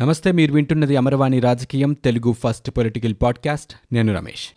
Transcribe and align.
నమస్తే 0.00 0.32
మీరు 0.32 0.52
వింటున్నది 0.52 0.96
అమరవాణి 0.96 1.40
రాజకీయం 1.40 1.92
తెలుగు 1.92 2.32
ఫస్ట్ 2.32 2.70
పొలిటికల్ 2.70 3.14
పాడ్కాస్ట్. 3.22 3.74
నేను 3.92 4.14
రమేష్. 4.14 4.48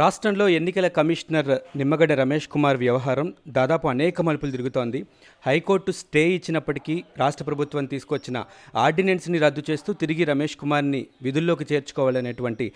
రాష్ట్రంలో 0.00 0.44
ఎన్నికల 0.58 0.86
కమిషనర్ 0.96 1.50
నిమ్మగడ్డ 1.78 2.12
రమేష్ 2.20 2.46
కుమార్ 2.52 2.78
వ్యవహారం 2.82 3.28
దాదాపు 3.56 3.86
అనేక 3.88 4.22
మలుపులు 4.26 4.52
తిరుగుతోంది. 4.54 5.00
హైకోర్టు 5.46 5.92
స్టే 5.98 6.22
ఇచ్చినప్పటికీ 6.36 6.94
రాష్ట్ర 7.18 7.44
ప్రభుత్వం 7.44 7.84
తీసుకొచ్చిన 7.92 8.38
ఆర్డినెన్స్ని 8.84 9.38
రద్దు 9.44 9.62
చేస్తూ 9.68 9.92
తిరిగి 9.92 10.24
రమేష్ 10.24 10.56
కుమార్ని 10.56 11.02
విధుల్లోకి 11.22 11.66
చేర్చుకోవాలనేటువంటి 11.72 12.66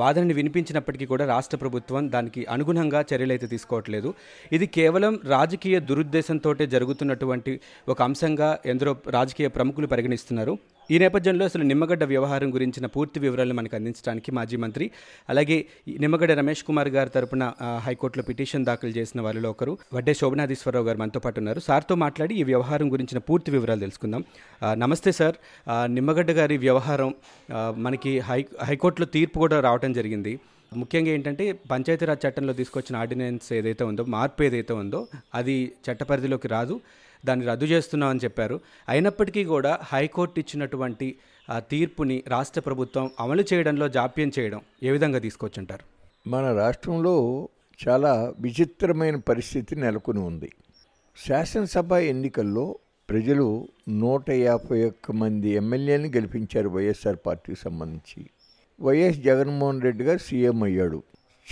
వాదనని 0.00 0.36
వినిపించినప్పటికీ 0.40 1.08
కూడా 1.12 1.26
రాష్ట్ర 1.34 1.58
ప్రభుత్వం 1.62 2.10
దానికి 2.16 2.42
అనుగుణంగా 2.46 3.02
చర్యలైతే 3.12 3.46
తీసుకోవట్లేదు. 3.46 4.12
ఇది 4.52 4.68
కేవలం 4.78 5.14
రాజకీయ 5.36 5.78
దురుద్దేశంతో 5.92 6.52
జరుగుతున్నటువంటి 6.74 7.54
ఒక 7.88 8.00
అంశంగా 8.02 8.50
ఎందరో 8.66 8.94
రాజకీయ 9.18 9.48
ప్రముఖులు 9.58 9.86
పరిగణిస్తున్నారు. 9.86 10.56
ఈ 10.94 10.96
నేపథ్యంలో 10.98 11.44
అసలు 11.48 11.64
నిమ్మగడ్డ 11.70 12.04
వ్యవహారం 12.04 12.48
గురించిన 12.54 12.86
పూర్తి 12.94 13.18
వివరాలు 13.24 13.54
మనకు 13.58 13.74
అందించడానికి 13.76 14.30
మాజీ 14.36 14.56
మంత్రి 14.62 14.86
అలాగే 15.32 15.56
ఈ 15.88 15.92
నిమ్మగడ్డ 16.04 16.32
రమేష్ 16.40 16.62
కుమార్ 16.68 16.88
గారి 16.96 17.10
తరపున 17.16 17.44
హైకోర్టులో 17.84 18.22
పిటిషన్ 18.28 18.64
దాఖలు 18.68 18.92
చేసిన 18.98 19.20
వారిలో 19.26 19.50
ఒకరు 19.54 19.72
వడ్డే 19.96 20.14
శోభనాధీశ్వరరావు 20.20 20.86
గారు 20.88 20.98
మనతో 21.02 21.20
పాటు 21.24 21.38
ఉన్నారు. 21.40 21.60
సార్తో 21.68 21.96
మాట్లాడి 22.04 22.34
ఈ 22.40 22.44
వ్యవహారం 22.50 22.88
గురించిన 22.94 23.18
పూర్తి 23.28 23.50
వివరాలు 23.56 23.80
తెలుసుకుందాం. 23.80 24.24
నమస్తే 24.84 25.12
సార్. 25.18 25.36
నిమ్మగడ్డ 25.96 26.30
గారి 26.40 26.56
వ్యవహారం 26.66 27.12
మనకి 27.86 28.14
హై 28.30 28.40
హైకోర్టులో 28.68 29.08
తీర్పు 29.16 29.38
కూడా 29.44 29.60
రావడం 29.68 29.92
జరిగింది. 29.98 30.32
ముఖ్యంగా 30.76 31.10
ఏంటంటే 31.16 31.44
పంచాయతీరాజ్ 31.70 32.24
చట్టంలో 32.24 32.52
తీసుకొచ్చిన 32.58 32.96
ఆర్డినెన్స్ 33.02 33.46
ఏదైతే 33.60 33.84
ఉందో 33.90 34.02
మార్పు 34.16 34.42
ఏదైతే 34.48 34.74
ఉందో 34.82 35.00
అది 35.38 35.56
చట్ట 35.86 36.02
పరిధిలోకి 36.10 36.48
రాదు. 36.48 36.74
దాన్ని 37.26 37.46
రద్దు 37.46 37.64
చేస్తున్నామని 37.64 38.20
చెప్పారు. 38.24 38.60
అయినప్పటికీ 38.88 39.44
కూడా 39.44 39.78
హైకోర్టు 39.82 40.40
ఇచ్చినటువంటి 40.40 41.16
ఆ 41.50 41.58
తీర్పుని 41.58 42.22
రాష్ట్ర 42.28 42.60
ప్రభుత్వం 42.60 43.10
అమలు 43.20 43.44
చేయడంలో 43.52 43.88
జాప్యం 43.88 44.32
చేయడం 44.38 44.60
ఏ 44.82 44.90
విధంగా 44.90 45.18
తీసుకొచ్చుంటారు? 45.18 45.84
మన 46.28 46.56
రాష్ట్రంలో 46.56 47.48
చాలా 47.88 48.32
విచిత్రమైన 48.40 49.16
పరిస్థితి 49.16 49.76
నెలకొని 49.76 50.18
ఉంది. 50.18 50.52
శాసనసభ 51.26 51.92
ఎన్నికల్లో 51.92 52.78
ప్రజలు 53.10 53.68
నూట 53.88 54.30
యాభై 54.30 54.84
ఒక్క 54.84 55.12
మంది 55.12 55.48
ఎమ్మెల్యేని 55.48 56.08
గెలిపించారు 56.08 56.68
వైఎస్ఆర్ 56.68 57.16
పార్టీకి 57.26 57.60
సంబంధించి. 57.60 58.26
వైఎస్ 58.80 59.18
జగన్మోహన్ 59.18 59.82
రెడ్డి 59.82 60.04
గారు 60.04 60.18
సీఎం 60.18 60.62
అయ్యాడు. 60.62 61.02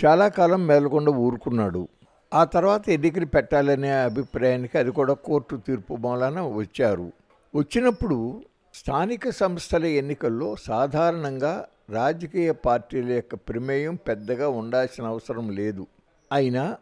చాలా 0.05 0.27
కాలం 0.27 0.67
మేలకొండ 0.67 1.09
ఊరుకున్నాడు. 1.09 1.87
ఆ 2.33 2.43
తర్వాత 2.43 2.89
ఎన్నికలు 2.89 3.25
పెట్టాలనే 3.25 3.91
అభిప్రాయానికి 3.91 4.77
అది 4.77 4.91
కూడా 4.91 5.13
కోర్టు 5.13 5.55
తీర్పు 5.55 5.93
మూలాన 5.95 6.39
వచ్చారు. 6.39 7.11
వచ్చినప్పుడు 7.55 8.41
స్థానిక 8.73 9.29
సంస్థల 9.29 9.85
ఎన్నికల్లో 9.85 10.55
సాధారణంగా 10.55 11.65
రాజకీయ 11.89 12.51
పార్టీల 12.51 13.11
యొక్క 13.11 13.35
ప్రమేయం 13.35 13.95
పెద్దగా 14.07 14.49
ఉండాల్సిన 14.49 15.05
అవసరం 15.05 15.49
లేదు. 15.49 15.87
అయినా 16.31 16.77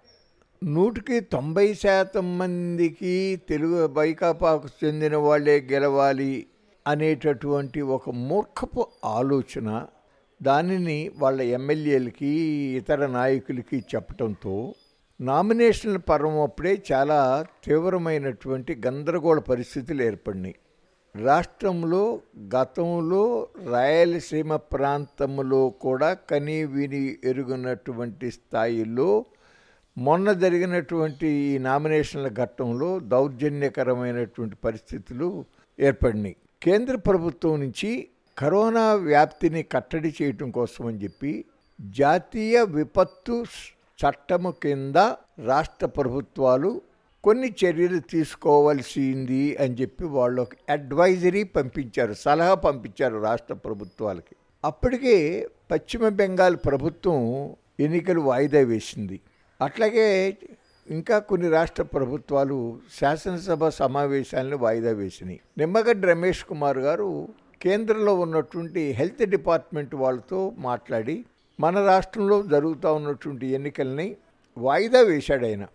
నూటికి 0.63 1.19
తొంభై 1.19 1.73
శాతం 1.73 2.37
మందికి 2.37 3.41
తెలుగు 3.49 3.85
వైకాపాకు 3.85 4.67
చెందిన 4.85 5.15
వాళ్ళే 5.15 5.67
గెలవాలి 5.71 6.47
అనేటటువంటి 6.87 7.81
ఒక 7.81 8.09
మూర్ఖపు 8.09 8.87
ఆలోచన 9.05 9.85
దానిని 10.41 11.11
వాళ్ళ 11.17 11.41
ఎమ్మెల్యేలకి 11.41 12.33
ఇతర 12.77 13.05
నాయకులకి 13.05 13.79
చెప్పటంతో 13.95 14.75
నామినేషన్ల 15.21 15.97
పర్వం 15.97 16.41
అప్పుడే 16.41 16.83
చాలా 16.91 17.45
తీవ్రమైనటువంటి 17.63 18.81
గందరగోళ 18.87 19.39
పరిస్థితులు 19.39 20.03
ఏర్పడినాయి. 20.03 20.55
రాష్ట్రంలో 21.15 22.21
గతంలో 22.55 23.47
రాయలసీమ 23.71 24.55
ప్రాంతంలో 24.55 25.69
కూడా 25.69 26.13
కనీ 26.13 26.65
విని 26.65 27.17
ఎరుగునటువంటి 27.23 28.31
స్థాయిలో 28.31 29.25
మొన్న 29.97 30.31
జరిగినటువంటి 30.31 31.27
ఈ 31.27 31.57
నామినేషన్ల 31.57 32.27
ఘట్టంలో 32.27 32.99
దౌర్జన్యకరమైనటువంటి 32.99 34.55
పరిస్థితులు 34.55 35.45
ఏర్పడినాయి. 35.79 36.35
కేంద్ర 36.63 36.95
ప్రభుత్వం 36.95 37.59
నుంచి 37.59 38.07
కరోనా 38.37 38.93
వ్యాప్తిని 38.93 39.63
కట్టడి 39.63 40.15
చేయటం 40.21 40.51
కోసం 40.51 40.85
అని 40.85 40.97
చెప్పి 40.97 41.45
జాతీయ 41.81 42.65
విపత్తు 42.69 43.45
చట్టము 43.99 44.51
కింద 44.63 44.95
రాష్ట్ర 45.45 45.85
ప్రభుత్వాలు 45.85 46.81
కొన్ని 47.23 47.55
చర్యలు 47.65 47.99
తీసుకోవాల్సింది 47.99 49.57
అని 49.57 49.73
చెప్పి 49.73 50.05
వాళ్ళు 50.05 50.41
ఒక 50.41 50.49
అడ్వైజరీ 50.69 51.43
పంపించారు 51.43 52.13
సలహా 52.13 52.53
పంపించారు 52.53 53.17
రాష్ట్ర 53.17 53.53
ప్రభుత్వాలకి. 53.53 54.35
అప్పటికే 54.65 55.47
పశ్చిమ 55.71 56.09
బెంగాల్ 56.09 56.57
ప్రభుత్వం 56.65 57.55
ఎన్నికలు 57.79 58.21
వాయిదా 58.21 58.59
వేసింది. 58.59 59.19
అట్లాగే 59.61 60.37
ఇంకా 60.89 61.19
కొన్ని 61.19 61.49
రాష్ట్ర 61.49 61.83
ప్రభుత్వాలు 61.83 62.79
శాసనసభ 62.99 63.67
సమావేశాలను 63.67 64.57
వాయిదా 64.57 64.91
వేసినాయి. 64.91 65.39
నిమ్మగడ్డ 65.57 66.05
రమేష్ 66.05 66.45
కుమార్ 66.45 66.77
గారు 66.77 67.29
కేంద్రంలో 67.61 68.13
ఉన్నటువంటి 68.15 68.91
హెల్త్ 68.91 69.25
డిపార్ట్మెంట్ 69.25 69.95
వాళ్ళతో 69.95 70.51
మాట్లాడి 70.57 71.25
మన 71.59 71.85
రాష్ట్రంలో 71.85 72.43
జరుగుతూ 72.43 72.93
ఉన్నటువంటి 72.93 73.47
ఎన్నికల్ని 73.47 74.15
వాయిదా 74.57 75.01
వేశాడు 75.01 75.45
ఆయన. 75.45 75.67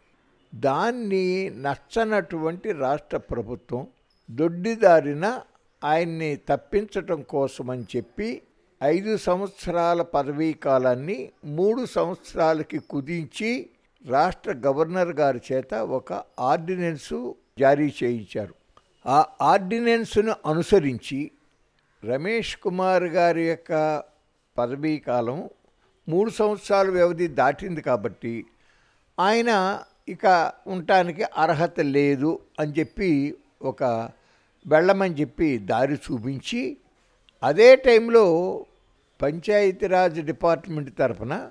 దాన్ని 0.54 1.50
నచ్చనటువంటి 1.50 2.72
రాష్ట్ర 2.72 3.16
ప్రభుత్వం 3.16 3.86
దొడ్డిదారిన 4.30 5.40
ఆయన్ని 5.84 6.36
తప్పించటం 6.48 7.22
కోసమని 7.22 7.82
చెప్పి 7.96 8.42
ఐదు 8.82 9.16
సంవత్సరాల 9.16 10.02
పదవీ 10.02 10.52
కాలాన్ని 10.52 11.32
మూడు 11.44 11.86
సంవత్సరాలకి 11.86 12.78
కుదించి 12.78 13.70
రాష్ట్ర 14.06 14.52
గవర్నర్ 14.52 15.08
గారి 15.08 15.40
చేత 15.52 15.74
ఒక 15.74 16.12
ఆర్డినెన్సు 16.40 17.34
జారీ 17.58 17.94
చేయించారు. 18.02 18.54
ఆ 19.06 19.26
ఆర్డినెన్స్ను 19.42 20.34
అనుసరించి 20.46 21.30
రమేష్ 22.04 22.56
కుమార్ 22.56 23.04
గారి 23.04 23.48
యొక్క 23.48 24.02
పదవీ 24.58 24.98
కాలం 24.98 25.50
మూడు 26.08 26.30
సంవత్సరాల 26.30 26.90
వ్యవధి 26.90 27.26
దాటింది 27.26 27.80
కాబట్టి 27.80 28.44
ఆయన 29.20 29.82
ఇక 30.08 30.52
ఉండటానికి 30.66 31.22
అర్హత 31.22 31.80
లేదు 31.80 32.38
అని 32.60 32.72
చెప్పి 32.78 33.36
ఒక 33.62 34.10
వెళ్ళమని 34.66 35.14
చెప్పి 35.20 35.58
దారి 35.58 35.94
చూపించి 35.94 36.76
అదే 37.42 37.76
టైంలో 37.76 38.24
పంచాయతీరాజ్ 39.22 40.20
డిపార్ట్మెంట్ 40.20 40.98
తరఫున 40.98 41.50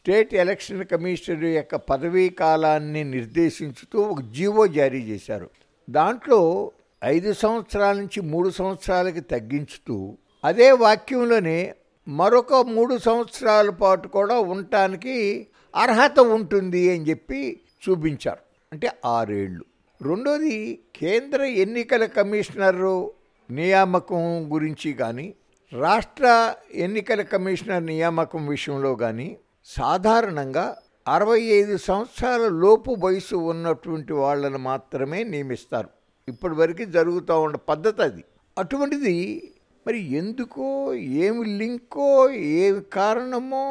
స్టేట్ 0.00 0.34
ఎలక్షన్ 0.34 0.84
కమిషనర్ 0.84 1.44
యొక్క 1.44 1.76
పదవీ 1.76 2.28
కాలాన్ని 2.28 3.04
నిర్దేశించుతూ 3.04 4.00
ఒక 4.00 4.20
జీవో 4.20 4.66
జారీ 4.66 5.02
చేశారు. 5.02 5.50
దాంట్లో 5.90 6.72
ఐదు 7.04 7.32
సంవత్సరాల 7.32 7.96
నుంచి 7.96 8.20
మూడు 8.20 8.50
సంవత్సరాలకి 8.50 9.20
తగ్గించుతూ 9.20 10.18
అదే 10.44 10.70
వాక్యంలోనే 10.72 11.74
మరొక 12.08 12.54
మూడు 12.54 12.98
సంవత్సరాల 12.98 13.70
పాటు 13.70 14.08
కూడా 14.08 14.38
ఉండటానికి 14.38 15.46
అర్హత 15.76 16.20
ఉంటుంది 16.20 16.90
అని 16.90 17.10
చెప్పి 17.10 17.60
చూపించారు. 17.88 18.38
అంటే 18.72 18.90
ఆరేళ్ళు. 19.04 19.64
రెండోది 20.02 20.78
కేంద్ర 20.96 21.42
ఎన్నికల 21.42 22.04
కమిషనరు 22.04 23.12
నియామకం 23.50 24.54
గురించి 24.54 24.92
కానీ 24.92 25.34
రాష్ట్ర 25.72 26.54
ఎన్నికల 26.74 27.22
కమిషనర్ 27.22 27.86
నియామకం 27.86 28.46
విషయంలో 28.46 28.96
కానీ 28.96 29.36
సాధారణంగా 29.64 30.76
అరవై 31.08 31.40
ఐదు 31.40 31.76
సంవత్సరాల 31.76 32.48
లోపు 32.48 32.96
వయసు 32.98 33.36
ఉన్నటువంటి 33.36 34.12
వాళ్ళని 34.12 34.58
మాత్రమే 34.58 35.24
నియమిస్తారు. 35.24 35.88
ఇప్పటి 36.28 36.54
వరకు 36.54 36.84
జరుగుతూ 36.84 37.40
ఉన్న 37.40 37.56
పద్ధతి 37.56 38.02
అది. 38.02 38.24
అటువంటిది 38.58 39.42
మరి 39.86 40.12
ఎందుకో 40.12 40.94
ఏమి 40.94 41.44
లింకో 41.44 42.30
ఏమి 42.30 42.80
కారణమో 42.80 43.64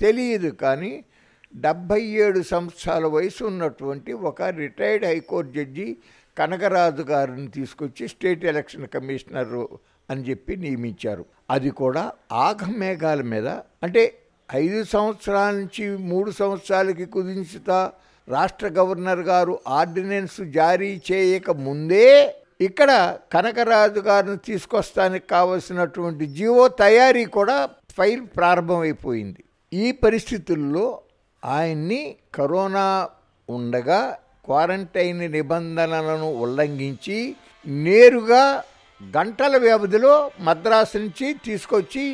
తెలియదు 0.00 0.48
కానీ 0.48 1.04
డెబ్భై 1.54 2.02
ఏడు 2.02 2.42
సంవత్సరాల 2.42 3.06
వయసు 3.06 3.44
ఉన్నటువంటి 3.44 4.12
ఒక 4.12 4.42
రిటైర్డ్ 4.42 5.06
హైకోర్టు 5.06 5.52
జడ్జి 5.52 5.96
కనకరాజు 6.38 7.02
గారిని 7.02 7.48
తీసుకొచ్చి 7.48 8.08
స్టేట్ 8.08 8.44
ఎలక్షన్ 8.44 8.88
కమిషనర్ 8.88 9.66
అని 10.10 10.22
చెప్పి 10.22 10.56
నియమించారు. 10.56 11.24
అది 11.50 11.70
కూడా 11.70 12.12
ఆగమేఘాల 12.32 13.22
మీద. 13.22 13.46
అంటే 13.82 14.18
ఐదు 14.54 14.84
సంవత్సరాల 14.84 15.54
నుంచి 15.54 15.96
మూడు 15.96 16.30
సంవత్సరాలకి 16.30 17.04
కుదించుతా 17.04 17.92
రాష్ట్ర 18.28 18.68
గవర్నర్ 18.68 19.20
గారు 19.20 19.58
ఆర్డినెన్స్ 19.68 20.40
జారీ 20.50 21.02
చేయక 21.12 21.50
ముందే 21.50 22.34
ఇక్కడ 22.64 22.90
కనకరాజు 23.32 24.00
గారిని 24.00 24.36
తీసుకొస్తానికి 24.36 25.26
కావలసినటువంటి 25.26 26.26
జీవో 26.26 26.64
తయారీ 26.82 27.24
కూడా 27.24 27.56
ఫైల్ 27.96 28.24
ప్రారంభమైపోయింది. 28.36 29.42
ఈ 29.72 29.86
పరిస్థితుల్లో 30.04 30.84
ఆయన్ని 31.44 32.02
కరోనా 32.34 33.08
ఉండగా 33.48 34.00
క్వారంటైన్ 34.44 35.32
నిబంధనలను 35.32 36.28
ఉల్లంఘించి 36.34 37.18
నేరుగా 37.66 38.44
గంటల 39.16 39.56
వ్యవధిలో 39.56 40.30
మద్రాసు 40.40 40.98
నుంచి 40.98 41.28
తీసుకొచ్చి 41.44 42.04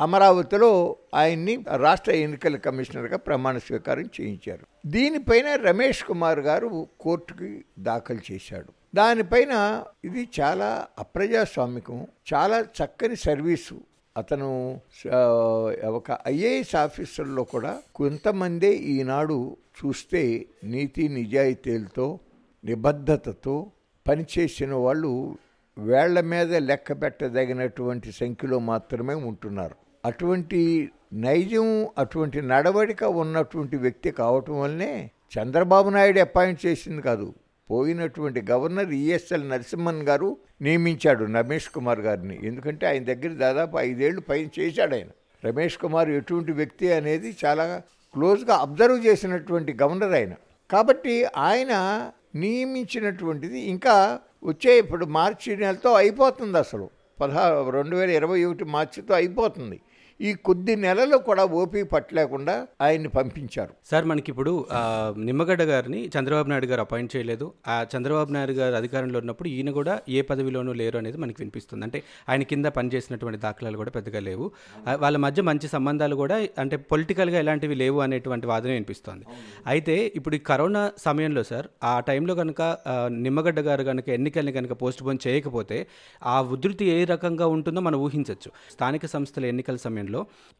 అమరావతిలో 0.00 0.70
ఆయన్ని 1.14 1.54
రాష్ట్ర 1.76 2.12
ఎన్నికల 2.12 2.56
కమిషనర్గా 2.56 3.16
ప్రమాణ 3.16 3.58
స్వీకారం 3.58 4.08
చేయించారు. 4.16 4.64
దీనిపైన 4.86 5.48
రమేష్ 5.68 6.02
కుమార్ 6.04 6.40
గారు 6.48 6.70
కోర్టుకి 7.00 7.50
దాఖలు 7.78 8.22
చేశాడు. 8.32 8.72
దానిపైన 8.94 9.84
ఇది 10.04 10.28
చాలా 10.40 10.86
అప్రజాస్వామికం 10.98 12.06
చాలా 12.32 12.58
చక్కని 12.60 13.16
సర్వీసు. 13.16 13.76
అతను 14.16 14.80
ఒక 15.84 16.18
ఐఏఎస్ 16.26 16.76
ఆఫీసర్లో 16.76 17.44
కూడా 17.44 17.82
కొంతమందే 17.94 18.70
ఈనాడు 18.72 19.56
చూస్తే 19.78 20.46
నీతి 20.64 21.08
నిజాయితీలతో 21.08 22.20
నిబద్ధతతో 22.64 23.66
పనిచేసిన 24.08 24.74
వాళ్ళు 24.74 25.38
వేళ్ళ 25.78 26.20
మీద 26.20 26.54
లెక్క 26.54 27.02
పెట్టదగినటువంటి 27.02 28.12
సంఖ్యలో 28.12 28.58
మాత్రమే 28.58 29.14
ఉంటున్నారు. 29.14 29.76
అటువంటి 30.04 30.90
నైజం 31.12 31.88
అటువంటి 31.98 32.42
నడవడిక 32.42 33.04
ఉన్నటువంటి 33.04 33.76
వ్యక్తి 33.76 34.10
కావటం 34.10 34.60
వల్లనే 34.60 35.10
చంద్రబాబు 35.38 35.88
నాయుడు 35.88 36.20
అపాయింట్ 36.20 36.66
చేసింది 36.66 37.02
కాదు. 37.02 37.34
పోయినటువంటి 37.70 38.40
గవర్నర్ 38.50 38.90
ఈఎస్ఎల్ 38.90 39.48
నరసింహన్ 39.48 40.02
గారు 40.02 40.38
నియమించాడు 40.62 41.24
రమేష్ 41.24 41.68
కుమార్ 41.68 42.00
గారిని. 42.00 42.38
ఎందుకంటే 42.42 42.86
ఆయన 42.86 43.04
దగ్గర 43.04 43.28
దాదాపు 43.28 43.78
ఐదేళ్ళు 43.78 44.20
పైన 44.20 44.48
చేశాడు 44.58 44.94
ఆయన. 44.94 45.08
రమేష్ 45.44 45.78
కుమార్ 45.78 46.10
ఎటువంటి 46.10 46.52
వ్యక్తి 46.52 46.92
అనేది 46.92 47.36
చాలా 47.44 47.82
క్లోజ్గా 48.14 48.54
అబ్జర్వ్ 48.54 49.06
చేసినటువంటి 49.06 49.72
గవర్నర్ 49.82 50.12
ఆయన. 50.12 50.34
కాబట్టి 50.70 51.24
ఆయన 51.24 51.72
నియమించినటువంటిది 52.34 53.60
ఇంకా 53.60 54.20
వచ్చే 54.44 54.78
ఇప్పుడు 54.78 55.04
మార్చి 55.06 55.56
నెలతో 55.56 55.92
అయిపోతుంది 55.92 56.58
అసలు. 56.58 56.90
పదహారు 57.20 57.70
రెండు 57.70 57.96
వేల 57.96 58.10
ఇరవై 58.10 58.44
ఒకటి 58.44 58.64
మార్చితో 58.64 59.14
అయిపోతుంది. 59.14 59.80
ఈ 60.20 60.30
కొద్ది 60.48 60.74
నెలలు 60.84 61.16
కూడా 61.26 61.42
ఓపీ 61.60 61.80
పట్టలేకుండా 61.92 62.54
ఆయన్ని 62.84 63.08
పంపించారు. 63.16 63.72
సార్ 63.90 64.04
మనకి 64.10 64.28
ఇప్పుడు 64.32 64.52
నిమ్మగడ్డ 65.28 65.62
గారిని 65.70 66.00
చంద్రబాబు 66.14 66.48
నాయుడు 66.50 66.68
గారు 66.70 66.82
అపాయింట్ 66.86 67.10
చేయలేదు. 67.14 67.46
ఆ 67.72 67.74
చంద్రబాబు 67.92 68.32
నాయుడు 68.36 68.54
గారు 68.58 68.74
అధికారంలో 68.80 69.18
ఉన్నప్పుడు 69.22 69.48
ఈయన 69.54 69.70
కూడా 69.78 69.94
ఏ 70.16 70.20
పదవిలోనూ 70.30 70.74
లేరు 70.82 70.98
అనేది 71.00 71.18
మనకి 71.24 71.38
వినిపిస్తుంది. 71.42 71.82
అంటే 71.88 71.98
ఆయన 72.28 72.42
కింద 72.52 72.66
పనిచేసినటువంటి 72.78 73.40
దాఖలాలు 73.44 73.78
కూడా 73.82 73.92
పెద్దగా 73.98 74.22
లేవు. 74.28 74.46
వాళ్ళ 75.04 75.16
మధ్య 75.26 75.44
మంచి 75.50 75.70
సంబంధాలు 75.74 76.18
కూడా 76.22 76.38
అంటే 76.64 76.78
పొలిటికల్గా 76.92 77.38
ఎలాంటివి 77.44 77.78
లేవు 77.82 78.00
అనేటువంటి 78.06 78.48
వాదన 78.52 78.70
వినిపిస్తోంది. 78.78 79.26
అయితే 79.74 79.96
ఇప్పుడు 80.20 80.34
ఈ 80.40 80.42
కరోనా 80.50 80.84
సమయంలో 81.06 81.44
సార్ 81.50 81.68
ఆ 81.90 81.94
టైంలో 82.08 82.34
కనుక 82.40 82.62
నిమ్మగడ్డ 83.26 83.60
గారు 83.68 83.82
కనుక 83.90 84.08
ఎన్నికల్ని 84.18 84.54
కనుక 84.58 84.72
పోస్ట్ 84.84 85.04
పోన్ 85.06 85.22
చేయకపోతే 85.26 85.78
ఆ 86.34 86.38
ఉధృతి 86.56 86.84
ఏ 86.96 86.98
రకంగా 87.14 87.48
ఉంటుందో 87.58 87.80
మనం 87.90 87.98
ఊహించవచ్చు 88.08 88.50
స్థానిక 88.76 89.06
సంస్థల 89.16 89.46
ఎన్నికల 89.52 89.76
సమయంలో 89.86 90.04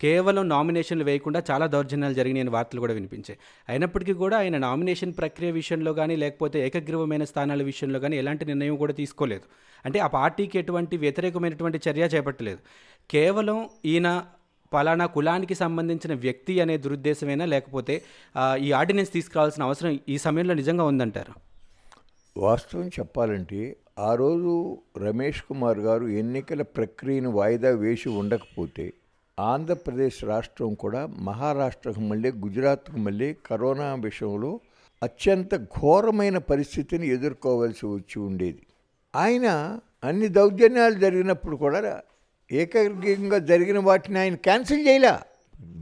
కేవలం 0.00 0.48
నామినేషన్లు 0.48 1.04
వేయకుండా 1.04 1.42
చాలా 1.50 1.66
దౌర్జన్యాలు 1.66 2.14
జరిగినాయని 2.14 2.50
వార్తలు 2.50 2.80
కూడా 2.80 2.94
వినిపించాయి. 2.94 3.38
అయినప్పటికీ 3.68 4.12
కూడా 4.12 4.38
ఆయన 4.38 4.58
నామినేషన్ 4.58 5.14
ప్రక్రియ 5.18 5.50
విషయంలో 5.50 5.92
కానీ 5.94 6.16
లేకపోతే 6.16 6.66
ఏకగ్రీవమైన 6.66 7.24
స్థానాల 7.24 7.62
విషయంలో 7.62 8.00
కానీ 8.00 8.16
ఎలాంటి 8.16 8.44
నిర్ణయం 8.44 8.76
కూడా 8.76 8.92
తీసుకోలేదు. 8.92 9.46
అంటే 9.84 9.98
ఆ 9.98 10.06
పార్టీకి 10.06 10.58
ఎటువంటి 10.58 10.96
వ్యతిరేకమైనటువంటి 10.96 11.80
చర్య 11.88 12.02
చేపట్టలేదు. 12.02 12.58
కేవలం 13.10 13.68
ఈయన 13.84 14.24
పలానా 14.72 15.06
కులానికి 15.06 15.54
సంబంధించిన 15.54 16.14
వ్యక్తి 16.14 16.60
అనే 16.60 16.76
దురుద్దేశమేనా 16.76 17.44
లేకపోతే 17.44 18.02
ఈ 18.58 18.72
ఆర్డినెన్స్ 18.72 19.12
తీసుకురావాల్సిన 19.12 19.62
అవసరం 19.62 19.98
ఈ 20.08 20.18
సమయంలో 20.18 20.54
నిజంగా 20.54 20.84
ఉందంటారు? 20.84 21.34
వాస్తవం 22.36 22.88
చెప్పాలంటే 22.88 23.76
ఆ 23.98 24.14
రోజు 24.14 24.78
రమేష్ 24.98 25.42
కుమార్ 25.42 25.78
గారు 25.78 26.06
ఎన్నికల 26.06 26.62
ప్రక్రియను 26.62 27.30
వాయిదా 27.30 27.70
వేసి 27.70 28.08
ఉండకపోతే 28.08 28.86
ఆంధ్రప్రదేశ్ 29.38 30.24
రాష్ట్రం 30.24 30.74
కూడా 30.74 31.06
మహారాష్ట్రకు 31.06 32.00
మళ్ళీ 32.00 32.32
గుజరాత్కు 32.32 32.96
మళ్ళీ 32.96 33.34
కరోనా 33.46 33.94
విషయంలో 33.94 34.60
అత్యంత 35.02 35.56
ఘోరమైన 35.56 36.38
పరిస్థితిని 36.38 37.08
ఎదుర్కోవాల్సి 37.08 37.86
వచ్చి 37.86 38.22
ఉండేది. 38.22 38.66
ఆయన 39.16 39.78
అన్ని 40.04 40.28
దౌర్జన్యాలు 40.28 40.94
జరిగినప్పుడు 40.94 41.56
కూడా 41.56 42.00
ఏకైకంగా 42.52 43.38
జరిగిన 43.38 43.78
వాటిని 43.78 44.18
ఆయన 44.18 44.34
క్యాన్సిల్ 44.34 44.86
చేయలే. 44.88 45.12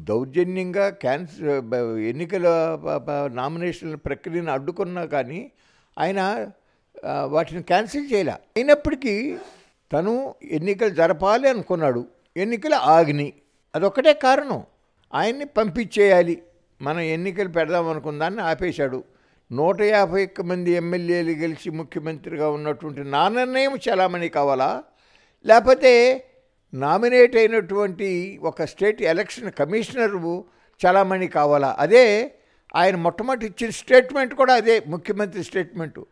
దౌర్జన్యంగా 0.09 0.89
క్యాన్సిల్ 0.89 1.75
ఎన్నికల 1.99 2.47
నామినేషన్ 3.35 3.97
ప్రక్రియను 3.97 4.53
అడ్డుకున్నా 4.53 5.05
కానీ 5.05 5.53
ఆయన 5.99 6.51
వాటిని 7.25 7.63
క్యాన్సిల్ 7.63 8.13
చేయలే. 8.15 8.33
అయినప్పటికీ 8.33 9.37
తను 9.93 10.35
ఎన్నికలు 10.43 10.89
జరపాలి 10.89 11.49
అనుకున్నాడు. 11.49 12.05
ఎన్నికలు 12.37 12.75
ఆగినాయి 12.75 13.35
అదొక్కటే 13.75 14.13
కారణం. 14.13 14.63
ఆయన్ని 15.15 15.45
పంపించేయాలి. 15.45 16.43
మనం 16.83 17.01
ఎన్నికలు 17.01 17.49
పెడదాం 17.49 17.89
అనుకుందాన్ని 17.89 18.43
ఆపేశాడు. 18.43 19.05
నూట 19.53 19.83
యాభై 19.83 20.25
ఒక్క 20.25 20.41
మంది 20.41 20.71
ఎమ్మెల్యేలు 20.71 21.31
గెలిచి 21.31 21.71
ముఖ్యమంత్రిగా 21.71 22.51
ఉన్నటువంటి 22.51 23.05
నా 23.05 23.29
నిర్ణయం 23.29 23.77
చలామణి 23.77 24.29
కావాలా? 24.29 24.85
లేకపోతే 25.47 26.25
నామినేట్ 26.75 27.37
అయినటువంటి 27.37 28.41
ఒక 28.43 28.65
స్టేట్ 28.65 29.03
ఎలక్షన్ 29.03 29.53
కమిషనర్ 29.53 30.43
చలామణి 30.87 31.29
కావాలా? 31.29 31.77
అదే 31.79 32.35
ఆయన 32.77 32.97
మొట్టమొదటి 32.97 33.47
ఇచ్చిన 33.47 33.71
స్టేట్మెంట్ 33.71 34.35
కూడా 34.35 34.55
అదే 34.55 34.83
ముఖ్యమంత్రి 34.87 35.45
స్టేట్మెంటు. 35.45 36.07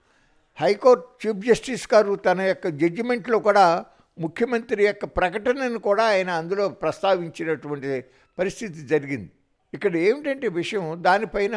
హైకోర్టు 0.56 1.28
చీఫ్ 1.28 1.46
జస్టిస్ 1.46 1.88
గారు 1.94 2.14
తన 2.14 2.40
యొక్క 2.40 2.68
జడ్జిమెంట్లో 2.68 3.38
కూడా 3.38 3.84
ముఖ్యమంత్రి 4.18 4.82
యొక్క 4.84 5.04
ప్రకటనను 5.18 5.78
కూడా 5.78 6.04
ఆయన 6.04 6.30
అందులో 6.30 6.68
ప్రస్తావించినటువంటి 6.82 8.04
పరిస్థితి 8.38 8.80
జరిగింది. 8.86 9.30
ఇక్కడ 9.74 9.96
ఏమిటంటే 9.96 10.48
విషయం 10.48 11.02
దానిపైన 11.02 11.56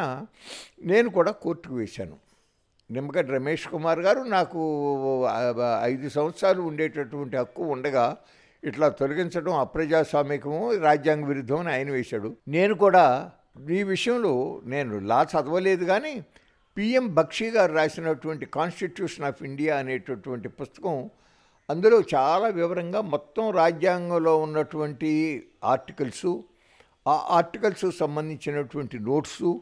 నేను 0.81 1.09
కూడా 1.09 1.31
కోర్టుకు 1.31 1.75
వేశాను. 1.75 2.15
నిమ్మగడ్డ 2.91 3.31
రమేష్ 3.31 3.67
కుమార్ 3.67 3.99
గారు 3.99 4.21
నాకు 4.35 4.61
ఐదు 5.83 6.09
సంవత్సరాలు 6.09 6.61
ఉండేటటువంటి 6.61 7.37
హక్కు 7.37 7.63
ఉండగా 7.63 8.05
ఇట్లా 8.63 8.87
తొలగించడం 8.89 9.53
అప్రజాస్వామికము 9.53 10.61
రాజ్యాంగ 10.75 11.25
విరుద్ధం 11.25 11.59
అని 11.59 11.69
ఆయన 11.69 11.89
వేశాడు. 11.89 12.29
నేను 12.47 12.73
కూడా 12.83 13.31
ఈ 13.77 13.81
విషయంలో 13.83 14.61
నేను 14.65 14.99
లా 14.99 15.19
చదవలేదు 15.31 15.85
కానీ 15.85 16.13
పిఎం 16.77 17.05
బక్షి 17.13 17.45
గారు 17.49 17.73
రాసినటువంటి 17.73 18.45
కాన్స్టిట్యూషన్ 18.45 19.25
ఆఫ్ 19.25 19.43
ఇండియా 19.43 19.77
అనేటటువంటి 19.77 20.47
పుస్తకం 20.47 20.95
అందులో 21.69 22.01
చాలా 22.15 22.47
వివరంగా 22.47 23.01
మొత్తం 23.01 23.51
రాజ్యాంగంలో 23.51 24.37
ఉన్నటువంటి 24.37 25.11
ఆర్టికల్సు 25.63 26.43
ఆ 27.07 27.25
ఆర్టికల్స్ 27.29 27.97
సంబంధించినటువంటి 27.97 28.99
నోట్సు 28.99 29.61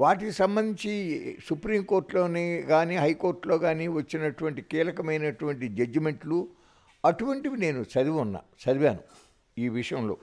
వాటికి 0.00 0.32
సంబంధించి 0.32 0.92
సుప్రీంకోర్టులోని 1.48 2.62
కానీ 2.62 2.96
హైకోర్టులో 2.96 3.58
కానీ 3.58 3.88
వచ్చినటువంటి 3.88 4.62
కీలకమైనటువంటి 4.62 5.68
జడ్జిమెంట్లు 5.68 6.48
అటువంటివి 7.04 7.56
నేను 7.56 7.82
చదివి 7.82 8.16
ఉన్నా 8.16 8.40
చదివాను 8.62 9.02
ఈ 9.58 9.68
విషయంలో. 9.68 10.16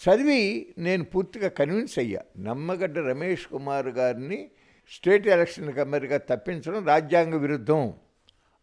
చదివి 0.00 0.74
నేను 0.78 1.04
పూర్తిగా 1.04 1.48
కన్విన్స్ 1.48 1.98
అయ్యా. 1.98 2.20
నమ్మగడ్డ 2.38 2.98
రమేష్ 2.98 3.46
కుమార్ 3.46 3.88
గారిని 3.88 4.50
స్టేట్ 4.90 5.28
ఎలక్షన్ 5.28 5.72
కమిటీగా 5.72 6.18
తప్పించడం 6.18 6.86
రాజ్యాంగ 6.86 7.34
విరుద్ధం. 7.36 7.94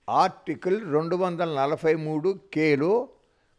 ఆర్టికల్ 0.09 0.93
రెండు 0.93 1.15
వందల 1.15 1.49
నలభై 1.61 1.95
మూడు 1.95 2.39
కేలో 2.53 3.07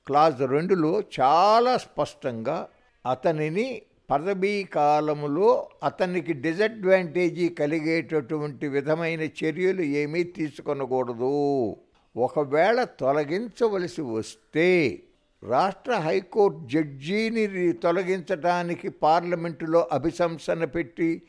క్లాజ్ 0.06 0.42
రెండులో 0.42 1.02
చాలా 1.20 1.78
స్పష్టంగా 1.78 2.68
అతనిని 3.06 3.82
పదవీ 4.10 4.64
కాలములో 4.64 5.68
అతనికి 5.82 6.32
డిసడ్వాంటేజీ 6.32 7.48
కలిగేటటువంటి 7.48 8.68
విధమైన 8.68 9.20
చర్యలు 9.20 9.82
ఏమీ 9.82 10.22
తీసుకొనకూడదు. 10.22 11.76
ఒకవేళ 12.16 12.84
తొలగించవలసి 12.84 14.02
వస్తే 14.02 15.02
రాష్ట్ర 15.42 15.94
హైకోర్టు 15.94 16.60
జడ్జీని 16.66 17.72
తొలగించడానికి 17.72 18.88
పార్లమెంటులో 18.88 19.88
అభిశంసన 19.92 20.64
పెట్టి 20.64 21.22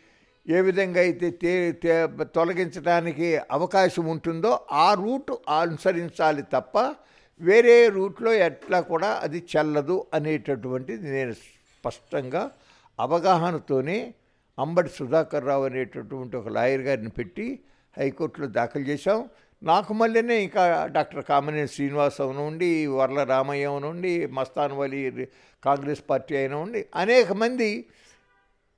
ఏ 0.50 0.62
విధంగా 0.62 1.02
అయితే 1.02 1.32
తే 1.32 2.08
తొలగించడానికి 2.24 3.38
అవకాశం 3.52 4.06
ఉంటుందో 4.06 4.60
ఆ 4.72 4.94
రూట్ 4.94 5.32
అనుసరించాలి 5.50 6.44
తప్ప 6.54 6.96
వేరే 7.42 7.90
రూట్లో 7.90 8.34
ఎట్లా 8.34 8.82
కూడా 8.82 9.08
అది 9.08 9.48
చెల్లదు 9.58 10.08
అనేటటువంటిది 10.14 11.12
నేను 11.12 11.34
స్పష్టంగా 11.34 12.52
అవగాహనతోనే 13.00 14.14
అంబటి 14.58 14.90
సుధాకర్ 14.90 15.46
రావు 15.46 15.66
అనేటటువంటి 15.66 16.38
ఒక 16.38 16.48
లాయర్ 16.48 16.82
గారిని 16.82 17.10
పెట్టి 17.10 17.60
హైకోర్టులో 17.98 18.48
దాఖలు 18.48 18.82
చేశాం. 18.82 19.30
నాకు 19.64 19.94
మళ్ళీనే 19.94 20.44
ఇంకా 20.44 20.88
డాక్టర్ 20.92 21.24
కామినేని 21.24 21.68
శ్రీనివాస్ 21.68 22.22
నుండి 22.22 22.88
వర్ల 22.88 23.24
రామయ్య 23.24 23.80
నుండి 23.80 24.26
మస్తాన్ 24.28 24.74
వలి 24.74 25.28
కాంగ్రెస్ 25.66 26.04
పార్టీ 26.10 26.36
అయిన 26.36 26.54
ఉండి 26.54 26.86
అనేక 26.96 27.34
మంది 27.34 27.86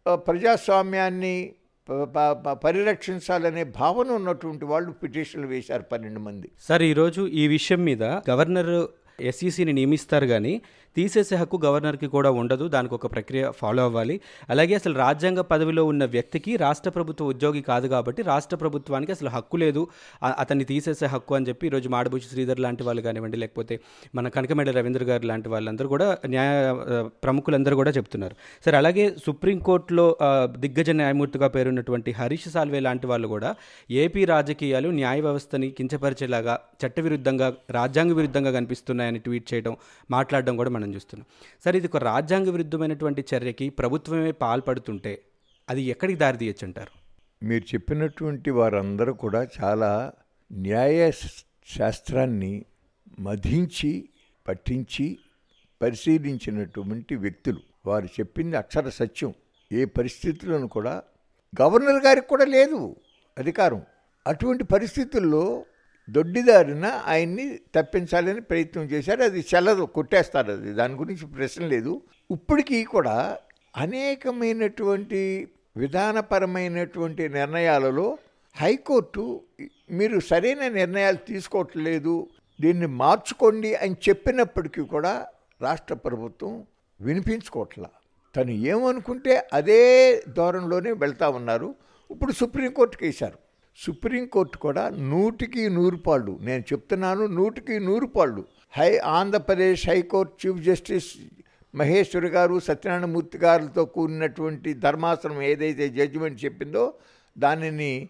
ప్రజాస్వామ్యాన్ని 0.05 1.53
పరిరక్షించాలనే 2.53 3.63
భావన 3.63 4.11
ఉన్నటువంటి 4.11 4.65
వాళ్ళు 4.65 4.91
పిటిషన్లు 4.91 5.47
వేశారు 5.47 5.83
పన్నెండు 5.83 6.19
మంది. 6.19 6.49
సార్ 6.61 6.83
ఈరోజు 6.83 7.27
ఈ 7.27 7.47
విషయం 7.47 7.83
మీద 7.83 8.03
గవర్నర్ 8.03 8.73
ఎస్ఈసిని 9.21 9.73
నియమిస్తారు 9.73 10.25
కానీ 10.25 10.61
తీసేసే 10.95 11.35
హక్కు 11.35 11.57
గవర్నర్కి 11.65 12.07
కూడా 12.15 12.31
ఉండదు. 12.41 12.65
దానికి 12.67 12.93
ఒక 12.95 13.07
ప్రక్రియ 13.11 13.43
ఫాలో 13.59 13.83
అవ్వాలి. 13.83 14.15
అలాగే 14.49 14.73
అసలు 14.75 14.95
రాజ్యాంగ 15.03 15.41
పదవిలో 15.51 15.85
ఉన్న 15.85 16.03
వ్యక్తికి 16.05 16.51
రాష్ట్ర 16.55 16.89
ప్రభుత్వ 16.89 17.25
ఉద్యోగి 17.25 17.61
కాదు 17.61 17.87
కాబట్టి 17.87 18.21
రాష్ట్ర 18.21 18.57
ప్రభుత్వానికి 18.57 19.11
అసలు 19.11 19.29
హక్కు 19.29 19.57
లేదు. 19.57 19.83
అతన్ని 20.41 20.65
తీసేసే 20.71 21.05
హక్కు 21.05 21.35
అని 21.35 21.47
చెప్పి 21.49 21.67
ఈరోజు 21.67 21.89
మాడబూచి 21.89 22.27
శ్రీధర్ 22.31 22.59
లాంటి 22.59 22.83
వాళ్ళు 22.83 23.01
కానివ్వండి 23.01 23.37
లేకపోతే 23.37 23.75
మన 24.15 24.27
కనకమేడ 24.27 24.69
రవీంద్ర 24.69 25.03
గారు 25.03 25.25
లాంటి 25.25 25.49
వాళ్ళందరూ 25.49 25.87
కూడా 25.87 26.07
న్యాయ 26.27 26.73
ప్రముఖులందరూ 27.23 27.75
కూడా 27.75 27.91
చెప్తున్నారు. 27.91 28.35
సరే 28.65 28.77
అలాగే 28.77 29.05
సుప్రీంకోర్టులో 29.25 30.07
దిగ్గజ 30.57 30.89
న్యాయమూర్తిగా 30.89 31.47
పేరున్నటువంటి 31.47 32.11
హరీష్ 32.11 32.47
సాల్వే 32.49 32.79
లాంటి 32.79 33.07
వాళ్ళు 33.07 33.27
కూడా 33.27 33.49
ఏపీ 33.91 34.21
రాజకీయాలు 34.25 34.89
న్యాయ 34.89 35.19
వ్యవస్థని 35.21 35.69
కించపరిచేలాగా 35.69 36.53
చట్టవిరుద్ధంగా 36.81 37.47
రాజ్యాంగ 37.69 38.13
విరుద్ధంగా 38.13 38.51
కనిపిస్తున్నాయని 38.51 39.19
ట్వీట్ 39.19 39.47
చేయడం 39.53 39.73
మాట్లాడడం 40.11 40.55
కూడా 40.55 40.69
మనం 40.69 40.80
చూస్తున్నాం. 40.89 41.25
సరే 41.65 41.77
ఇది 41.77 41.87
ఒక 41.87 41.97
రాజ్యాంగ 41.97 42.49
విరుద్ధమైనటువంటి 42.49 43.25
చర్యకి 43.35 43.69
ప్రభుత్వమే 43.69 44.31
పాల్పడుతుంటే 44.31 45.21
అది 45.69 45.81
ఎక్కడికి 45.81 46.19
దారి 46.19 46.37
తీయచ్చు 46.37 46.65
అంటారు 46.65 47.01
మీరు 47.45 47.63
చెప్పినటువంటి 47.63 48.49
వారందరూ 48.49 49.13
కూడా 49.13 49.47
చాలా 49.63 50.13
న్యాయ 50.53 51.11
శాస్త్రాన్ని 51.67 52.65
మధించి 53.19 54.09
పఠించి 54.47 55.17
పరిశీలించినటువంటి 55.81 57.15
వ్యక్తులు. 57.15 57.59
వారు 57.85 58.05
చెప్పింది 58.05 58.57
అక్షర 58.57 58.89
సత్యం. 58.89 59.33
ఏ 59.71 59.85
పరిస్థితులను 59.85 60.67
కూడా 60.67 61.03
గవర్నర్ 61.61 62.05
గారికి 62.05 62.27
కూడా 62.27 62.45
లేదు 62.45 62.95
అధికారం. 63.37 63.81
అటువంటి 64.27 64.63
పరిస్థితుల్లో 64.63 65.65
దొడ్డిదారిన 66.11 66.85
ఆయన్ని 66.85 67.59
తప్పించాలని 67.75 68.41
ప్రయత్నం 68.41 68.83
చేశారు. 68.83 69.23
అది 69.23 69.45
చెల్లదు 69.55 69.83
కొట్టేస్తారు 69.83 70.51
అది. 70.51 70.73
దాని 70.73 70.93
గురించి 70.93 71.27
ప్రశ్న 71.27 71.65
లేదు. 71.65 72.01
ఇప్పటికీ 72.31 72.83
కూడా 72.83 73.37
అనేకమైనటువంటి 73.77 75.47
విధానపరమైనటువంటి 75.77 77.29
నిర్ణయాలలో 77.29 78.17
హైకోర్టు 78.55 79.41
మీరు 79.91 80.19
సరైన 80.19 80.67
నిర్ణయాలు 80.67 81.17
తీసుకోవట్లేదు 81.17 82.27
దీన్ని 82.61 82.87
మార్చుకోండి 82.87 83.75
అని 83.75 83.95
చెప్పినప్పటికీ 84.09 84.81
కూడా 84.81 85.27
రాష్ట్ర 85.61 85.93
ప్రభుత్వం 85.95 86.65
వినిపించుకోవట్లా. 87.01 87.89
తను 88.35 88.51
ఏమనుకుంటే 88.51 89.47
అదే 89.53 89.79
ధోరణిలోనే 90.29 90.91
వెళ్తా 90.91 91.29
ఉన్నారు. 91.29 91.75
ఇప్పుడు 92.11 92.31
సుప్రీంకోర్టుకి 92.31 93.05
వేశారు. 93.05 93.50
సుప్రీంకోర్టు 93.77 94.57
కూడా 94.57 94.89
నూటికి 94.89 95.69
నూరు 95.69 95.95
పాళ్ళు 95.95 96.37
నేను 96.41 96.61
చెప్తున్నాను 96.61 97.25
నూటికి 97.25 97.79
నూరు 97.79 98.05
పాళ్ళు. 98.05 98.45
High 98.77 98.97
Andhra Pradesh 98.97 99.89
high court 99.89 100.47
chief 100.47 100.59
justice 100.63 101.09
Maheshwari 101.75 102.27
గారు 102.27 102.59
సత్యనారాయణమూర్తి 102.59 103.37
గారితో 103.37 103.85
కూడినటువంటి 103.85 104.73
ధర్మాసనం 104.73 105.41
ఏదైతే 105.41 105.89
జడ్జిమెంట్ 105.89 106.45
చెప్పిందో 106.45 106.93
దానిని 107.37 108.09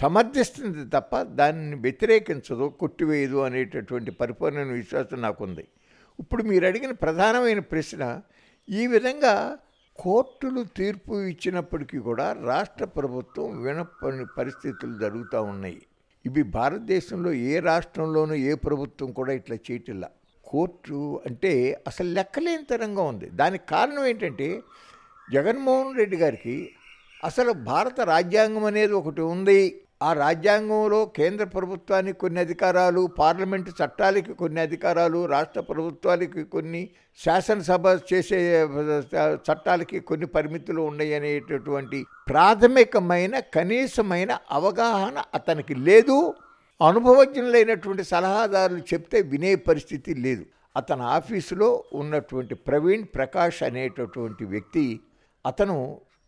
సమర్థిస్తుంది 0.00 0.88
తప్ప 0.88 1.22
దానిని 1.22 1.76
వ్యతిరేకించదు 1.76 2.72
కొట్టివేయదు 2.80 3.36
అనేటటువంటి 3.36 4.10
పరిపూర్ణ 4.10 4.62
విశ్వాసం 4.62 5.22
నాకుంది. 5.22 5.68
ఇప్పుడు 6.20 6.42
మీరు 6.42 6.66
అడిగిన 6.66 6.90
ప్రధానమైన 6.90 7.58
ప్రశ్న 7.58 8.20
ఈ 8.68 8.86
విధంగా 8.86 9.58
కోర్టులు 9.98 10.62
తీర్పు 10.76 11.14
ఇచ్చినప్పటికీ 11.14 11.98
కూడా 11.98 12.26
రాష్ట్ర 12.32 12.84
ప్రభుత్వం 12.84 13.62
వినపని 13.62 14.24
పరిస్థితులు 14.38 14.94
జరుగుతూ 14.98 15.42
ఉన్నాయి. 15.42 15.80
ఇవి 16.26 16.42
భారతదేశంలో 16.56 17.32
ఏ 17.32 17.58
రాష్ట్రంలోనూ 17.60 18.34
ఏ 18.34 18.54
ప్రభుత్వం 18.54 19.08
కూడా 19.12 19.32
ఇట్లా 19.32 19.56
చేయటిల్లా 19.56 20.08
కోర్టు 20.44 21.20
అంటే 21.26 21.52
అసలు 21.86 22.08
లెక్కలేని 22.08 22.64
తరంగా 22.64 23.02
ఉంది. 23.02 23.26
దానికి 23.30 23.64
కారణం 23.66 24.04
ఏంటంటే 24.06 24.48
జగన్మోహన్ 25.32 25.96
రెడ్డి 25.96 26.16
గారికి 26.16 26.56
అసలు 27.24 27.52
భారత 27.52 28.00
రాజ్యాంగం 28.00 28.64
అనేది 28.64 28.92
ఒకటి 28.92 29.22
ఉంది. 29.34 29.60
ఆ 30.02 30.12
రాజ్యాంగంలో 30.12 31.00
కేంద్ర 31.16 31.44
ప్రభుత్వానికి 31.44 32.18
కొన్ని 32.18 32.40
అధికారాలు 32.40 33.02
పార్లమెంటు 33.18 33.70
చట్టాలకి 33.70 34.32
కొన్ని 34.32 34.60
అధికారాలు 34.60 35.20
రాష్ట్ర 35.26 35.60
ప్రభుత్వాలకి 35.60 36.42
కొన్ని 36.54 36.82
శాసనసభ 37.24 37.88
చేసే 38.12 38.38
చట్టాలకి 39.46 40.00
కొన్ని 40.00 40.26
పరిమితులు 40.26 40.80
ఉన్నాయి 40.82 41.14
అనేటటువంటి 41.14 41.98
ప్రాథమికమైన 42.28 43.34
కనీసమైన 43.54 44.32
అవగాహన 44.50 45.18
అతనికి 45.34 45.74
లేదు. 45.88 46.18
అనుభవజ్ఞులైనటువంటి 46.80 48.04
సలహాదారులు 48.04 48.82
చెప్తే 48.92 49.18
వినే 49.32 49.54
పరిస్థితి 49.68 50.14
లేదు. 50.14 50.44
అతని 50.76 51.02
ఆఫీసులో 51.16 51.68
ఉన్నటువంటి 51.92 52.54
ప్రవీణ్ 52.68 53.04
ప్రకాష్ 53.14 53.62
అనేటటువంటి 53.62 54.44
వ్యక్తి 54.44 54.84
అతను 55.44 55.76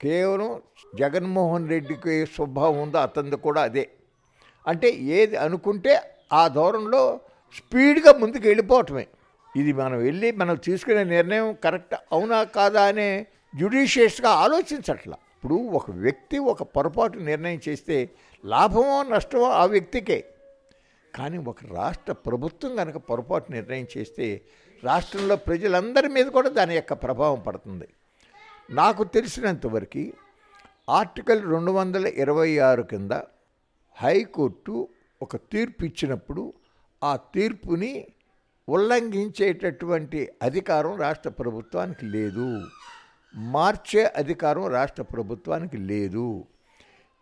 కేవలం 0.00 0.62
జగన్మోహన్ 0.98 1.68
రెడ్డికి 1.68 2.26
స్వభావం 2.26 2.80
ఉందో 2.80 2.98
అతనిది 2.98 3.36
కూడా 3.36 3.62
అదే. 3.62 3.90
అంటే 4.66 4.90
ఏది 4.90 5.36
అనుకుంటే 5.36 6.00
ఆ 6.32 6.48
దూరంలో 6.48 7.20
స్పీడ్గా 7.56 8.12
ముందుకు 8.12 8.46
వెళ్ళిపోవటమే. 8.46 9.06
ఇది 9.56 9.72
మనం 9.72 9.98
వెళ్ళి 9.98 10.32
మనం 10.32 10.56
తీసుకునే 10.56 11.04
నిర్ణయం 11.04 11.56
కరెక్ట్ 11.64 11.94
అవునా 12.12 12.44
కాదా 12.44 12.82
అనే 12.82 13.26
జ్యుడిషియస్గా 13.56 14.28
ఆలోచించట్లా. 14.28 15.16
ఇప్పుడు 15.36 15.54
ఒక 15.54 15.90
వ్యక్తి 15.90 16.38
ఒక 16.38 16.62
పొరపాటు 16.62 17.18
నిర్ణయం 17.18 17.60
చేస్తే 17.68 18.10
లాభమో 18.44 19.02
నష్టమో 19.02 19.50
ఆ 19.50 19.64
వ్యక్తికే. 19.66 20.24
కానీ 21.14 21.38
ఒక 21.38 21.56
రాష్ట్ర 21.74 22.12
ప్రభుత్వం 22.12 22.76
కనుక 22.76 22.96
పొరపాటు 22.96 23.52
నిర్ణయం 23.52 23.86
చేస్తే 23.98 24.40
రాష్ట్రంలో 24.84 25.36
ప్రజలందరి 25.36 26.08
మీద 26.08 26.26
కూడా 26.26 26.48
దాని 26.48 26.74
యొక్క 26.74 26.92
ప్రభావం 26.92 27.40
పడుతుంది. 27.40 27.88
నాకు 28.70 29.04
తెలిసినంతవరకు 29.04 30.12
ఆర్టికల్ 30.88 31.42
రెండు 31.50 31.70
వందల 31.70 32.06
ఇరవై 32.06 32.58
ఆరు 32.58 32.82
కింద 32.82 33.12
హైకోర్టు 33.96 34.88
ఒక 35.22 35.36
తీర్పు 35.36 35.84
ఇచ్చినప్పుడు 35.84 36.54
ఆ 37.04 37.16
తీర్పుని 37.16 38.06
ఉల్లంఘించేటటువంటి 38.68 40.28
అధికారం 40.42 40.96
రాష్ట్ర 40.96 41.30
ప్రభుత్వానికి 41.30 42.06
లేదు. 42.06 42.62
మార్చే 43.34 44.04
అధికారం 44.04 44.66
రాష్ట్ర 44.66 45.02
ప్రభుత్వానికి 45.02 45.76
లేదు. 45.76 46.44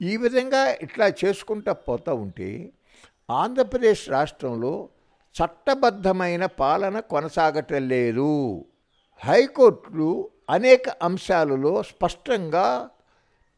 ఈ 0.00 0.16
విధంగా 0.16 0.72
ఇట్లా 0.72 1.08
చేసుకుంటా 1.24 1.72
పోతూ 1.72 2.14
ఉంటే 2.14 2.72
ఆంధ్రప్రదేశ్ 3.30 4.10
రాష్ట్రంలో 4.10 4.88
చట్టబద్ధమైన 5.42 6.46
పాలన 6.46 7.00
కొనసాగటం 7.00 7.88
లేదు. 7.88 8.64
హైకోర్టులు 9.18 10.30
అనేక 10.52 10.88
అంశాలలో 11.02 11.72
స్పష్టంగా 11.82 12.66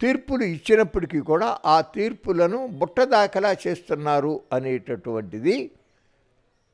తీర్పులు 0.00 0.44
ఇచ్చినప్పటికీ 0.46 1.20
కూడా 1.22 1.48
ఆ 1.66 1.76
తీర్పులను 1.94 2.58
బుట్టదాఖలా 2.80 3.52
చేస్తున్నారు 3.64 4.32
అనేటటువంటిది 4.52 5.56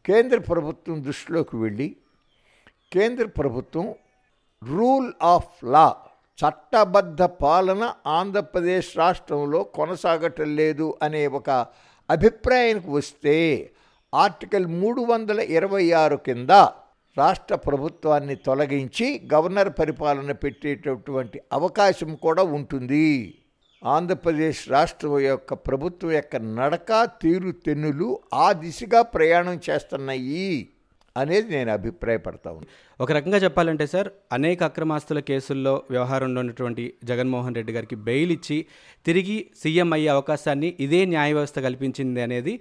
కేంద్ర 0.04 0.38
ప్రభుత్వం 0.48 0.96
దృష్టిలోకి 1.02 1.56
వెళ్ళి 1.56 1.88
కేంద్ర 2.92 3.26
ప్రభుత్వం 3.36 3.86
రూల్ 4.62 5.10
ఆఫ్ 5.26 5.58
లా 5.64 5.88
చట్టబద్ధ 6.38 7.22
పాలన 7.40 7.82
ఆంధ్రప్రదేశ్ 8.10 8.90
రాష్ట్రంలో 8.96 9.60
కొనసాగటం 9.74 10.48
లేదు 10.56 10.86
అనే 11.02 11.22
ఒక 11.38 11.50
అభిప్రాయానికి 12.08 12.90
వస్తే 12.90 13.36
ఆర్టికల్ 14.12 14.66
మూడు 14.74 15.00
వందల 15.04 15.40
ఇరవై 15.50 15.84
ఆరు 15.94 16.16
కింద 16.22 16.52
రాష్ట్ర 17.18 17.54
ప్రభుత్వాన్ని 17.54 18.34
తొలగించి 18.34 19.28
గవర్నర్ 19.34 19.68
పరిపాలన 19.78 20.32
పెట్టేటటువంటి 20.32 21.40
అవకాశం 21.52 22.14
కూడా 22.14 22.42
ఉంటుంది. 22.42 23.36
ఆంధ్రప్రదేశ్ 23.84 24.68
రాష్ట్రం 24.68 25.18
యొక్క 25.18 25.54
ప్రభుత్వం 25.54 26.10
యొక్క 26.10 26.36
నడక 26.36 27.04
తీరు 27.04 27.50
తెన్నులు 27.50 28.20
ఆ 28.34 28.52
దిశగా 28.52 29.02
ప్రయాణం 29.02 29.60
చేస్తున్నాయి. 29.70 30.68
అనేది 31.16 31.48
నేను 31.56 31.70
అభిప్రాయపడతా 31.72 32.50
ఒక 33.00 33.10
రకంగా 33.12 33.38
చెప్పాలంటే 33.38 33.86
సార్ 33.86 34.08
అనేక 34.32 34.62
అక్రమాస్తుల 34.62 35.18
కేసుల్లో 35.20 35.82
వ్యవహారంలో 35.90 36.40
ఉన్నటువంటి 36.40 36.94
జగన్మోహన్ 37.04 37.54
రెడ్డి 37.54 37.72
గారికి 37.72 37.96
బెయిల్ 37.96 38.32
ఇచ్చి 38.32 38.58
తిరిగి 39.06 39.50
సీఎం 39.62 39.92
అయ్యే 39.92 40.08
అవకాశాన్ని 40.08 40.76
ఇదే 40.80 41.04
న్యాయ 41.04 41.30
వ్యవస్థ 41.32 41.58
కల్పించింది 41.58 42.22
అనేది 42.22 42.60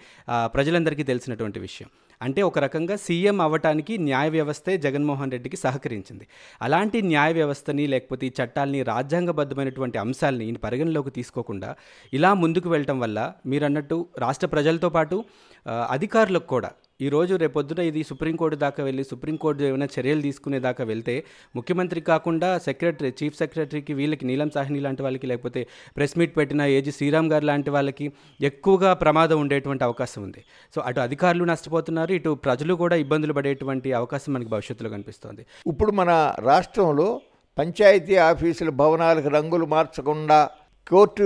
ప్రజలందరికీ 0.56 1.04
తెలిసినటువంటి 1.04 1.60
విషయం. 1.60 1.90
అంటే 2.22 2.42
ఒక 2.42 2.60
రకంగా 2.60 2.96
సీఎం 2.96 3.42
అవ్వటానికి 3.42 3.98
న్యాయ 3.98 4.30
వ్యవస్థే 4.30 4.78
జగన్మోహన్ 4.78 5.32
రెడ్డికి 5.32 5.58
సహకరించింది. 5.58 6.26
అలాంటి 6.62 7.02
న్యాయ 7.02 7.32
వ్యవస్థని 7.34 7.88
లేకపోతే 7.88 8.26
ఈ 8.28 8.32
చట్టాలని 8.40 8.84
రాజ్యాంగబద్ధమైనటువంటి 8.84 9.98
అంశాలని 9.98 10.46
ఈయన 10.46 10.58
పరిగణలోకి 10.58 11.10
తీసుకోకుండా 11.10 11.76
ఇలా 12.14 12.34
ముందుకు 12.34 12.70
వెళ్ళటం 12.70 13.00
వల్ల 13.00 13.20
మీరు 13.46 13.66
అన్నట్టు 13.66 14.08
రాష్ట్ర 14.18 14.48
ప్రజలతో 14.48 14.90
పాటు 14.90 15.26
అధికారులకు 15.66 16.46
కూడా 16.46 16.72
ఈరోజు 17.00 17.34
రేపొద్దున 17.42 17.82
ఇది 17.90 18.02
సుప్రీంకోర్టు 18.10 18.56
దాకా 18.64 18.82
వెళ్ళి 18.88 19.04
సుప్రీంకోర్టు 19.10 19.62
ఏమైనా 19.68 19.86
చర్యలు 19.94 20.22
తీసుకునే 20.26 20.60
దాకా 20.66 20.84
వెళ్తే 20.90 21.14
ముఖ్యమంత్రి 21.56 22.02
కాకుండా 22.10 22.50
సెక్రటరీ 22.66 23.10
చీఫ్ 23.20 23.38
సెక్రటరీకి 23.42 23.94
వీళ్ళకి 24.00 24.26
నీలం 24.30 24.50
సాహ్ని 24.56 24.80
లాంటి 24.86 25.04
వాళ్ళకి 25.06 25.28
లేకపోతే 25.32 25.62
ప్రెస్ 25.98 26.16
మీట్ 26.22 26.34
పెట్టిన 26.40 26.68
ఏజీ 26.78 26.94
శ్రీరామ్ 26.98 27.30
గారు 27.34 27.48
లాంటి 27.52 27.72
వాళ్ళకి 27.76 28.08
ఎక్కువగా 28.40 28.92
ప్రమాదం 29.04 29.38
ఉండేటువంటి 29.44 29.84
అవకాశం 29.90 30.22
ఉంది. 30.28 30.42
సో 30.74 30.82
అటు 30.90 31.02
అధికారులు 31.08 31.50
నష్టపోతున్నారు 31.54 32.12
ఇటు 32.20 32.34
ప్రజలు 32.48 32.74
కూడా 32.84 32.96
ఇబ్బందులు 33.06 33.36
పడేటువంటి 33.40 33.90
అవకాశం 34.02 34.32
మనకి 34.34 34.52
భవిష్యత్తులో 34.58 34.92
కనిపిస్తోంది. 34.98 35.42
ఇప్పుడు 35.72 35.94
మన 36.02 36.12
రాష్ట్రంలో 36.52 37.10
పంచాయతీ 37.58 38.16
ఆఫీసుల 38.30 38.72
భవనాలకు 38.84 39.30
రంగులు 39.40 39.68
మార్చకుండా 39.76 40.40
కోర్టు 40.88 41.26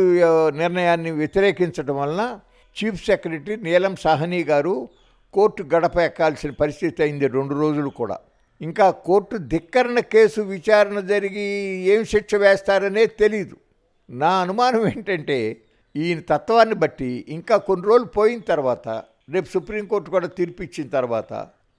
నిర్ణయాన్ని 0.63 1.11
వ్యతిరేకించడం 1.21 1.97
వలన 2.01 2.23
చీఫ్ 2.77 2.99
సెక్రటరీ 3.07 3.55
నీలం 3.67 3.95
సాహ్ని 4.03 4.43
గారు 4.49 4.75
కోర్టు 5.33 5.63
గడప 5.63 5.97
ఎక్కాల్సిన 5.99 6.51
పరిస్థితి 6.51 7.03
అయింది 7.03 7.27
రెండు 7.27 7.53
రోజులు 7.53 7.89
కూడా. 7.89 8.17
ఇంకా 8.61 8.91
కోర్టు 8.91 9.37
ధిక్కరణ 9.37 9.99
కేసు 9.99 10.41
విచారణ 10.41 10.99
జరిగి 10.99 11.47
ఏం 11.93 12.05
శిక్ష 12.05 12.35
వేస్తారనే 12.35 13.05
తెలీదు. 13.05 13.55
నా 14.09 14.31
అనుమానం 14.41 14.87
ఏంటంటే 14.87 15.37
ఈయన 15.95 16.19
తత్వాన్ని 16.29 16.75
బట్టి 16.75 17.25
ఇంకా 17.29 17.57
కొన్ని 17.57 17.87
రోజులు 17.87 18.05
పోయిన 18.05 18.39
తర్వాత 18.39 18.87
రేపు 19.33 19.49
సుప్రీంకోర్టు 19.49 20.09
కూడా 20.09 20.27
తీర్పిచ్చిన 20.27 20.87
తర్వాత 20.87 21.33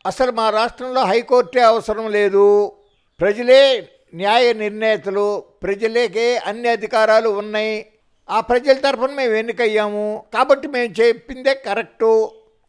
అసలు 0.07 0.33
మా 0.33 0.51
రాష్ట్రంలో 0.51 1.03
హైకోర్టే 1.05 1.61
అవసరం 1.63 2.11
లేదు. 2.11 2.73
ప్రజలే 3.21 3.89
న్యాయ 4.15 4.53
నిర్ణేతలు 4.53 5.45
ప్రజలకే 5.63 6.27
అన్ని 6.47 6.69
అధికారాలు 6.69 7.29
ఉన్నాయి. 7.29 7.87
ఆ 8.31 8.41
ప్రజల 8.41 8.73
తరఫున 8.73 9.11
మేము 9.15 9.35
ఎన్నికయ్యాము. 9.35 10.05
కాబట్టి 10.35 10.69
మేము 10.69 11.01
చెప్పిందే 11.01 11.55
కరెక్టు. 11.67 12.13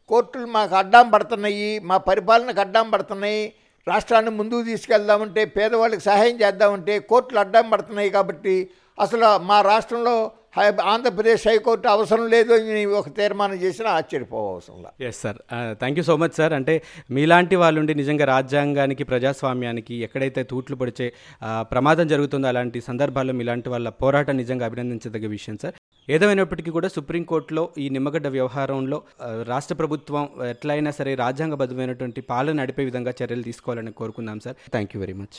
కోర్టులు 0.09 0.47
మాకు 0.51 0.73
అడ్డం 0.75 1.05
పడుతున్నాయి 1.09 1.69
మా 1.83 1.97
పరిపాలనకు 2.07 2.61
అడ్డం 2.61 2.87
పడుతున్నాయి 2.91 3.41
రాష్ట్రాన్ని 3.87 4.31
ముందుకు 4.31 4.63
తీసుకెళ్దామంటే 4.63 5.41
పేదవాళ్ళకి 5.55 6.03
సహాయం 6.03 6.35
చేద్దామంటే 6.39 6.93
కోర్టులు 7.09 7.39
అడ్డం 7.39 7.65
పడుతున్నాయి 7.69 8.09
కాబట్టి 8.09 8.55
అసలు 8.97 9.29
మా 9.43 9.57
రాష్ట్రంలో 9.63 10.15
హై 10.57 10.65
ఆంధ్రప్రదేశ్ 10.91 11.45
హైకోర్టు 11.47 11.87
అవసరం 11.87 12.25
లేదు 12.33 12.51
అని 12.57 12.83
ఒక 12.99 13.09
తీర్మానం 13.17 13.57
చేసినా 13.63 13.89
ఆశ్చర్యపోవసరంలా 13.91 14.91
yes 15.07 15.19
sir 15.23 15.39
thank 15.81 15.97
you 15.99 16.05
so 16.09 16.15
much 16.17 16.35
sir 16.37 16.53
అంటే 16.59 16.75
మీలాంటి 17.09 17.57
వాళ్ళు 17.61 17.79
ఉండి 17.81 17.95
నిజంగా 18.01 18.25
రాజ్యాంగానికి 18.31 19.05
ప్రజాస్వామ్యానికి 19.11 19.95
ఎక్కడైతే 20.05 20.43
తూట్లు 20.51 20.77
పడిచే 20.77 21.07
uh, 21.41 21.63
ప్రమాదం 21.71 22.07
జరుగుతుందో 22.13 22.49
అలాంటి 22.49 22.81
సందర్భాల్లో 22.81 23.35
మీలాంటి 23.39 23.69
వాళ్ళ 23.69 23.89
పోరాటం 24.01 24.37
నిజంగా 24.37 24.67
అభినందించదగ్గ 24.69 25.29
విషయం 25.35 25.57
సార్ 25.63 25.75
ఏదేమైనప్పటికీ 26.09 26.71
కూడా 26.71 26.87
సుప్రీంకోర్టులో 26.87 27.69
ఈ 27.77 27.89
నిమ్మగడ్డ 27.89 28.27
వ్యవహారంలో 28.27 29.01
రాష్ట్ర 29.43 29.75
ప్రభుత్వం 29.75 30.29
ఎట్లయినా 30.49 30.91
సరే 30.91 31.15
రాజ్యాంగబద్ధమైనటువంటి 31.15 32.21
పాలన 32.21 32.61
నడిపే 32.61 32.85
విధంగా 32.85 33.13
చర్యలు 33.23 33.41
తీసుకోవాలని 33.41 33.91
కోరుకుందాం 33.91 34.39
sir. 34.39 34.55
Thank 34.71 34.91
you 34.95 34.99
very 34.99 35.13
much 35.13 35.37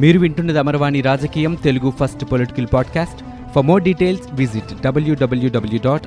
మీరు 0.00 0.18
వింటున్నది 0.18 0.58
అమర్వాణి 0.58 1.00
రాజకీయం 1.00 1.54
Telugu 1.54 1.90
first 1.90 2.24
political 2.24 2.66
podcast. 2.72 3.22
For 3.54 3.66
more 3.66 3.80
details, 3.84 4.24
visit 4.40 4.66
dot 5.80 6.06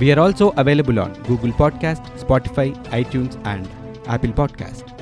We 0.00 0.08
are 0.14 0.20
also 0.26 0.46
available 0.62 0.98
on 1.04 1.12
Google 1.28 1.52
Podcast, 1.60 2.02
Spotify, 2.24 2.68
iTunes, 3.00 3.36
and 3.52 3.64
Apple 4.16 4.34
Podcast. 4.40 4.99